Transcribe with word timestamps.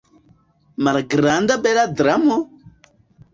Malgranda 0.87 1.59
bela 1.67 1.85
dramo? 2.01 2.41